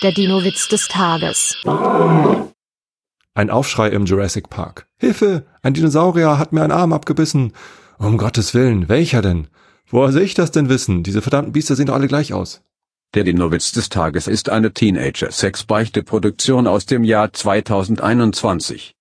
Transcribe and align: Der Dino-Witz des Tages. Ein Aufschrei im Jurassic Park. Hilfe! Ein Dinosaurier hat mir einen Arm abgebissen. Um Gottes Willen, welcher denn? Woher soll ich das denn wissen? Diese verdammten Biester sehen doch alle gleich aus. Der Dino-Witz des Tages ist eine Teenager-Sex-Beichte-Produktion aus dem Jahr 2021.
Der 0.00 0.12
Dino-Witz 0.12 0.68
des 0.68 0.86
Tages. 0.86 1.56
Ein 3.34 3.50
Aufschrei 3.50 3.88
im 3.88 4.04
Jurassic 4.04 4.48
Park. 4.48 4.86
Hilfe! 4.96 5.44
Ein 5.60 5.74
Dinosaurier 5.74 6.38
hat 6.38 6.52
mir 6.52 6.62
einen 6.62 6.70
Arm 6.70 6.92
abgebissen. 6.92 7.52
Um 7.98 8.16
Gottes 8.16 8.54
Willen, 8.54 8.88
welcher 8.88 9.22
denn? 9.22 9.48
Woher 9.88 10.12
soll 10.12 10.22
ich 10.22 10.34
das 10.34 10.52
denn 10.52 10.68
wissen? 10.68 11.02
Diese 11.02 11.20
verdammten 11.20 11.52
Biester 11.52 11.74
sehen 11.74 11.86
doch 11.86 11.94
alle 11.94 12.06
gleich 12.06 12.32
aus. 12.32 12.62
Der 13.14 13.24
Dino-Witz 13.24 13.72
des 13.72 13.88
Tages 13.88 14.28
ist 14.28 14.50
eine 14.50 14.72
Teenager-Sex-Beichte-Produktion 14.72 16.68
aus 16.68 16.86
dem 16.86 17.02
Jahr 17.02 17.32
2021. 17.32 18.94